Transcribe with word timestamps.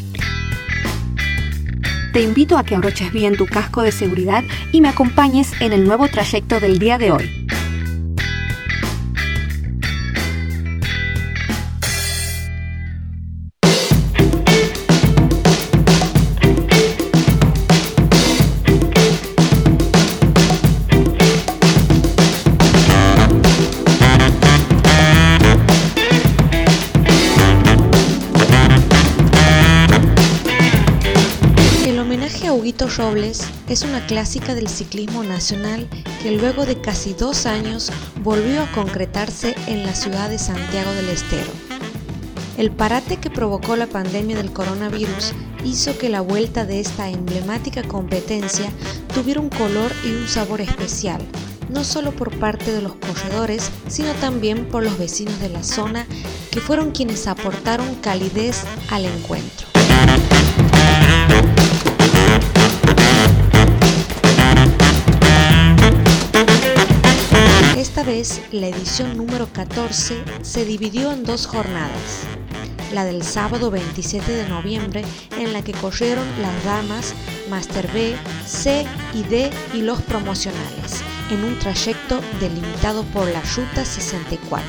Te 2.12 2.22
invito 2.22 2.56
a 2.56 2.64
que 2.64 2.76
abroches 2.76 3.12
bien 3.12 3.36
tu 3.36 3.46
casco 3.46 3.82
de 3.82 3.90
seguridad 3.90 4.44
y 4.70 4.82
me 4.82 4.88
acompañes 4.88 5.50
en 5.60 5.72
el 5.72 5.84
nuevo 5.84 6.06
trayecto 6.06 6.60
del 6.60 6.78
día 6.78 6.96
de 6.96 7.10
hoy. 7.10 7.43
Robles 32.96 33.40
es 33.68 33.82
una 33.82 34.06
clásica 34.06 34.54
del 34.54 34.68
ciclismo 34.68 35.24
nacional 35.24 35.88
que 36.22 36.30
luego 36.30 36.64
de 36.64 36.80
casi 36.80 37.12
dos 37.12 37.44
años 37.44 37.90
volvió 38.22 38.62
a 38.62 38.70
concretarse 38.70 39.56
en 39.66 39.84
la 39.84 39.94
ciudad 39.94 40.30
de 40.30 40.38
Santiago 40.38 40.92
del 40.92 41.08
Estero. 41.08 41.50
El 42.56 42.70
parate 42.70 43.16
que 43.16 43.30
provocó 43.30 43.74
la 43.74 43.88
pandemia 43.88 44.36
del 44.36 44.52
coronavirus 44.52 45.32
hizo 45.64 45.98
que 45.98 46.08
la 46.08 46.20
vuelta 46.20 46.66
de 46.66 46.78
esta 46.78 47.10
emblemática 47.10 47.82
competencia 47.82 48.70
tuviera 49.12 49.40
un 49.40 49.50
color 49.50 49.90
y 50.04 50.10
un 50.10 50.28
sabor 50.28 50.60
especial, 50.60 51.20
no 51.70 51.82
solo 51.82 52.12
por 52.12 52.38
parte 52.38 52.70
de 52.72 52.82
los 52.82 52.94
corredores, 52.94 53.70
sino 53.88 54.12
también 54.14 54.68
por 54.68 54.84
los 54.84 54.98
vecinos 54.98 55.40
de 55.40 55.48
la 55.48 55.64
zona 55.64 56.06
que 56.52 56.60
fueron 56.60 56.92
quienes 56.92 57.26
aportaron 57.26 57.96
calidez 57.96 58.62
al 58.90 59.04
encuentro. 59.04 59.73
La 68.52 68.68
edición 68.68 69.16
número 69.16 69.48
14 69.52 70.22
se 70.42 70.64
dividió 70.64 71.10
en 71.10 71.24
dos 71.24 71.48
jornadas. 71.48 72.22
La 72.92 73.04
del 73.04 73.24
sábado 73.24 73.72
27 73.72 74.30
de 74.30 74.48
noviembre 74.48 75.04
en 75.36 75.52
la 75.52 75.62
que 75.62 75.72
corrieron 75.72 76.24
las 76.40 76.64
damas 76.64 77.12
Master 77.50 77.90
B, 77.92 78.14
C 78.46 78.86
y 79.14 79.24
D 79.24 79.50
y 79.72 79.82
los 79.82 80.00
promocionales, 80.02 81.02
en 81.32 81.42
un 81.42 81.58
trayecto 81.58 82.20
delimitado 82.38 83.02
por 83.06 83.26
la 83.26 83.42
Ruta 83.56 83.84
64. 83.84 84.64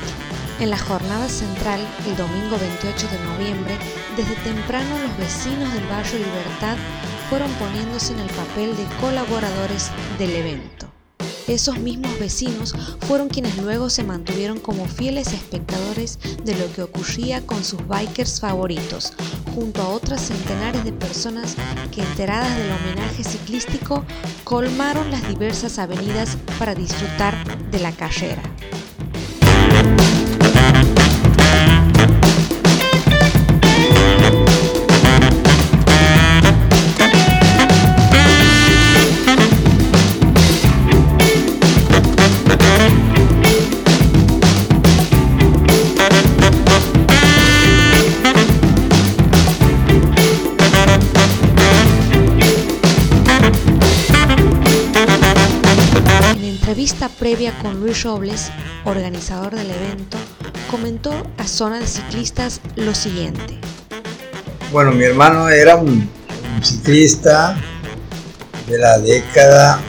En 0.58 0.68
la 0.68 0.78
jornada 0.78 1.28
central, 1.28 1.78
el 2.04 2.16
domingo 2.16 2.58
28 2.58 3.06
de 3.06 3.24
noviembre, 3.26 3.78
desde 4.16 4.34
temprano 4.42 4.98
los 4.98 5.16
vecinos 5.18 5.72
del 5.72 5.86
barrio 5.86 6.18
Libertad 6.18 6.76
fueron 7.30 7.52
poniéndose 7.52 8.12
en 8.12 8.18
el 8.18 8.30
papel 8.30 8.76
de 8.76 8.84
colaboradores 9.00 9.92
del 10.18 10.34
evento. 10.34 10.85
Esos 11.48 11.78
mismos 11.78 12.18
vecinos 12.18 12.74
fueron 13.06 13.28
quienes 13.28 13.56
luego 13.58 13.88
se 13.88 14.02
mantuvieron 14.02 14.58
como 14.58 14.86
fieles 14.86 15.32
espectadores 15.32 16.18
de 16.44 16.56
lo 16.56 16.72
que 16.72 16.82
ocurría 16.82 17.46
con 17.46 17.62
sus 17.62 17.86
bikers 17.86 18.40
favoritos, 18.40 19.12
junto 19.54 19.80
a 19.82 19.88
otras 19.88 20.22
centenares 20.22 20.84
de 20.84 20.92
personas 20.92 21.54
que 21.92 22.02
enteradas 22.02 22.56
del 22.56 22.72
homenaje 22.72 23.22
ciclístico 23.22 24.04
colmaron 24.42 25.10
las 25.10 25.26
diversas 25.28 25.78
avenidas 25.78 26.36
para 26.58 26.74
disfrutar 26.74 27.70
de 27.70 27.78
la 27.78 27.92
carrera. 27.92 28.42
Entrevista 56.48 57.08
previa 57.08 57.56
con 57.58 57.80
Luis 57.80 58.02
Robles, 58.02 58.50
organizador 58.84 59.54
del 59.54 59.70
evento, 59.70 60.18
comentó 60.70 61.12
a 61.38 61.46
Zona 61.46 61.78
de 61.80 61.86
Ciclistas 61.86 62.60
lo 62.76 62.94
siguiente. 62.94 63.58
Bueno, 64.72 64.92
mi 64.92 65.04
hermano 65.04 65.48
era 65.48 65.76
un, 65.76 66.08
ciclista 66.62 67.56
de 68.66 68.78
la 68.78 68.98
década 68.98 69.80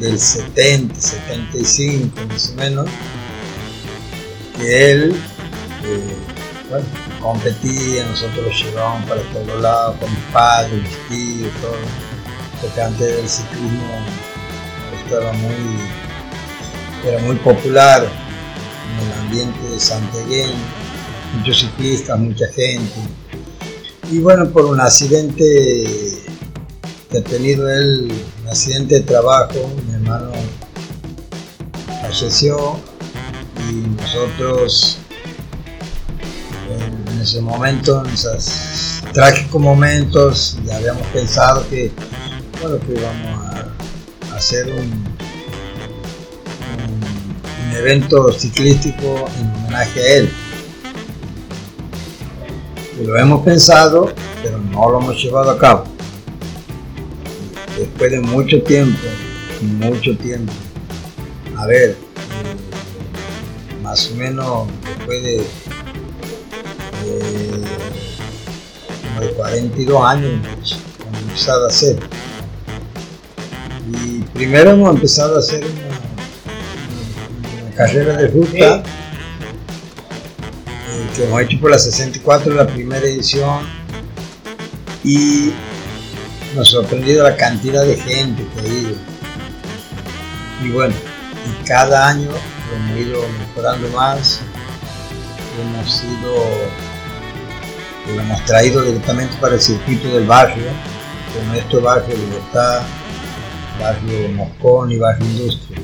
del 0.00 0.18
70, 0.18 1.00
75 1.00 2.20
más 2.28 2.50
o 2.50 2.54
menos, 2.54 2.88
que 4.56 4.92
él 4.92 5.16
eh, 5.84 6.80
competía, 7.20 8.04
nosotros 8.06 8.44
lo 8.44 8.50
llevábamos 8.50 9.08
para 9.08 9.22
todos 9.32 9.60
lados, 9.60 9.96
con 10.00 10.10
mis 10.10 10.24
padres, 10.32 10.82
mis 11.10 11.52
todo, 11.60 11.76
porque 12.60 12.80
antes 12.80 13.16
del 13.16 13.28
ciclismo 13.28 14.33
estaba 15.04 15.32
muy, 15.32 15.54
era 17.06 17.18
muy 17.20 17.36
popular 17.36 18.04
en 18.04 19.06
el 19.06 19.18
ambiente 19.20 19.68
de 19.68 19.78
santiagueño, 19.78 20.54
muchos 21.36 21.60
ciclistas, 21.60 22.18
mucha 22.18 22.46
gente. 22.48 23.00
Y 24.10 24.18
bueno, 24.18 24.48
por 24.50 24.64
un 24.64 24.80
accidente 24.80 25.44
que 27.10 27.18
ha 27.18 27.24
tenido 27.24 27.68
él, 27.68 28.12
un 28.42 28.48
accidente 28.48 28.96
de 28.96 29.00
trabajo, 29.00 29.70
mi 29.86 29.94
hermano 29.94 30.32
falleció 32.02 32.78
y 33.70 33.74
nosotros 34.00 34.98
en, 36.70 37.20
ese 37.20 37.40
momento, 37.40 38.04
en 38.04 38.10
esos 38.12 39.00
trágicos 39.12 39.60
momentos, 39.60 40.58
ya 40.64 40.76
habíamos 40.76 41.06
pensado 41.08 41.66
que, 41.68 41.90
bueno, 42.60 42.78
que 42.80 42.92
íbamos 42.92 43.54
a 43.54 43.73
hacer 44.34 44.66
un, 44.72 45.14
evento 47.76 48.32
ciclístico 48.32 49.26
en 49.40 49.50
homenaje 49.50 50.00
a 50.00 50.16
él. 50.18 50.30
lo 53.02 53.18
hemos 53.18 53.44
pensado, 53.44 54.12
pero 54.42 54.58
no 54.58 54.90
lo 54.90 55.00
hemos 55.00 55.22
llevado 55.22 55.50
a 55.50 55.58
cabo. 55.58 55.84
Después 57.76 58.12
de 58.12 58.20
mucho 58.20 58.62
tiempo, 58.62 59.02
mucho 59.60 60.16
tiempo, 60.16 60.52
a 61.56 61.66
ver, 61.66 61.90
eh, 61.90 61.96
más 63.82 64.10
o 64.12 64.14
menos 64.14 64.68
después 64.96 65.22
de, 65.22 65.44
de 69.20 69.32
42 69.34 70.04
años, 70.04 70.78
empezado 71.26 71.64
a 71.64 71.68
hacer 71.68 71.98
primero 74.34 74.72
hemos 74.72 74.94
empezado 74.94 75.36
a 75.36 75.38
hacer 75.38 75.64
una, 75.64 75.94
carrera 77.76 78.16
de 78.16 78.28
ruta 78.28 78.82
eh, 80.66 81.06
que 81.16 81.24
hemos 81.24 81.40
hecho 81.42 81.60
por 81.60 81.70
la 81.70 81.78
64, 81.78 82.54
la 82.54 82.66
primera 82.66 83.04
edición, 83.04 83.66
y 85.02 85.52
nos 86.54 86.68
ha 86.68 86.70
sorprendido 86.72 87.24
la 87.24 87.36
cantidad 87.36 87.84
de 87.84 87.96
gente 87.96 88.46
que 88.54 88.60
ha 88.60 88.66
ido. 88.66 88.96
Y 90.64 90.68
bueno, 90.70 90.94
y 91.46 91.64
cada 91.64 92.08
año 92.08 92.30
hemos 92.74 92.98
ido 92.98 93.24
mejorando 93.40 93.88
más, 93.88 94.40
hemos 95.60 96.04
ido, 96.04 96.34
lo 98.14 98.20
hemos 98.20 98.44
traído 98.44 98.82
directamente 98.82 99.36
para 99.40 99.54
el 99.54 99.60
circuito 99.60 100.08
del 100.14 100.26
barrio, 100.26 100.66
con 101.34 101.48
nuestro 101.48 101.80
barrio 101.80 102.16
Libertad, 102.16 102.82
barrio 103.78 104.28
Moscón 104.30 104.92
y 104.92 104.96
barrio 104.96 105.26
Industria. 105.26 105.78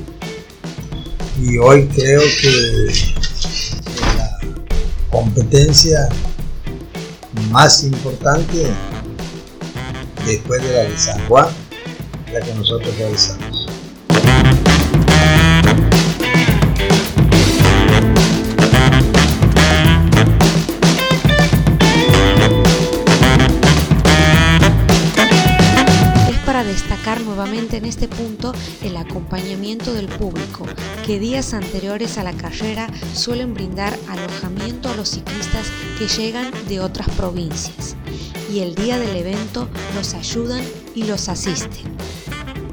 Y 1.39 1.57
hoy 1.57 1.87
creo 1.87 2.21
que 2.41 2.91
la 4.17 4.39
competencia 5.09 6.09
más 7.49 7.83
importante 7.83 8.67
después 10.25 10.61
de 10.61 10.73
la 10.73 10.83
de 10.83 10.97
San 10.97 11.27
Juan, 11.27 11.47
la 12.31 12.41
que 12.41 12.53
nosotros 12.53 12.95
realizamos. 12.97 13.40
En 27.77 27.85
este 27.85 28.07
punto 28.07 28.53
el 28.81 28.97
acompañamiento 28.97 29.93
del 29.93 30.07
público, 30.07 30.65
que 31.05 31.19
días 31.19 31.53
anteriores 31.53 32.17
a 32.17 32.23
la 32.23 32.33
carrera 32.33 32.87
suelen 33.13 33.53
brindar 33.53 33.97
alojamiento 34.07 34.89
a 34.89 34.95
los 34.95 35.09
ciclistas 35.09 35.67
que 35.97 36.07
llegan 36.07 36.51
de 36.67 36.79
otras 36.79 37.09
provincias 37.11 37.95
y 38.51 38.59
el 38.59 38.75
día 38.75 38.99
del 38.99 39.15
evento 39.15 39.67
los 39.95 40.13
ayudan 40.13 40.63
y 40.95 41.03
los 41.03 41.29
asisten. 41.29 41.95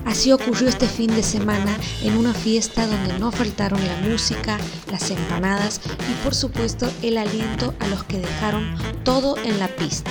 Así 0.05 0.33
ocurrió 0.33 0.69
este 0.69 0.87
fin 0.87 1.15
de 1.15 1.23
semana 1.23 1.77
en 2.03 2.17
una 2.17 2.33
fiesta 2.33 2.87
donde 2.87 3.19
no 3.19 3.31
faltaron 3.31 3.79
la 3.87 3.97
música, 4.09 4.59
las 4.91 5.11
empanadas 5.11 5.81
y 6.11 6.25
por 6.25 6.35
supuesto 6.35 6.91
el 7.03 7.19
aliento 7.19 7.75
a 7.79 7.89
los 7.89 8.05
que 8.05 8.19
dejaron 8.19 8.75
todo 9.05 9.37
en 9.37 9.59
la 9.59 9.69
pista. 9.69 10.11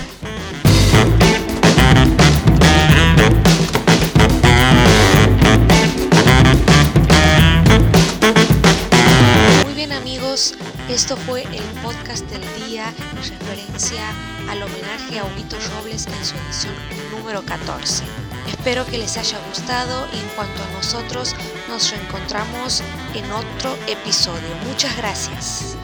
Bien 9.78 9.92
amigos, 9.92 10.56
esto 10.90 11.16
fue 11.16 11.44
el 11.44 11.64
podcast 11.84 12.26
del 12.32 12.42
día 12.66 12.92
en 13.12 13.18
referencia 13.18 14.02
al 14.50 14.64
homenaje 14.64 15.20
a 15.20 15.24
Huguito 15.24 15.56
Robles 15.76 16.08
en 16.08 16.26
su 16.26 16.36
edición 16.36 16.74
número 17.12 17.46
14. 17.46 18.04
Espero 18.48 18.88
que 18.88 18.98
les 18.98 19.18
haya 19.18 19.38
gustado 19.48 20.08
y 20.12 20.18
en 20.18 20.28
cuanto 20.30 20.64
a 20.64 20.72
nosotros 20.72 21.36
nos 21.70 21.92
reencontramos 21.92 22.82
en 23.14 23.32
otro 23.32 23.78
episodio. 23.88 24.50
Muchas 24.66 24.98
gracias. 24.98 25.78